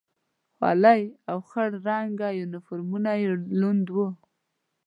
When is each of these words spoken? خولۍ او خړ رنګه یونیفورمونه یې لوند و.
خولۍ 0.57 1.01
او 1.29 1.37
خړ 1.49 1.69
رنګه 1.87 2.29
یونیفورمونه 2.39 3.11
یې 3.21 3.29
لوند 3.59 3.85
و. 3.95 3.97